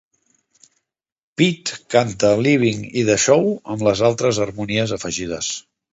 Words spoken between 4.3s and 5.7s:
harmonies afegides.